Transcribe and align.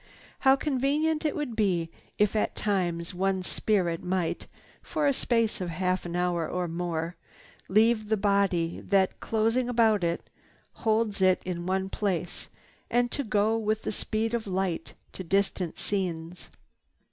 How 0.39 0.55
convenient 0.55 1.25
it 1.25 1.35
would 1.35 1.55
be 1.55 1.91
if 2.17 2.35
at 2.35 2.55
times 2.55 3.13
one's 3.13 3.45
spirit 3.45 4.01
might, 4.03 4.47
for 4.81 5.05
a 5.05 5.13
space 5.13 5.61
of 5.61 5.67
a 5.67 5.71
half 5.73 6.07
hour 6.07 6.49
or 6.49 6.67
more, 6.67 7.15
leave 7.69 8.09
the 8.09 8.17
body 8.17 8.79
that, 8.79 9.19
closing 9.19 9.69
about 9.69 10.03
it, 10.03 10.27
holds 10.73 11.21
it 11.21 11.39
in 11.45 11.67
one 11.67 11.87
place, 11.87 12.49
and 12.89 13.15
go 13.29 13.55
with 13.59 13.83
the 13.83 13.91
speed 13.91 14.33
of 14.33 14.47
light 14.47 14.95
to 15.11 15.23
distant 15.23 15.77
scenes. 15.77 16.49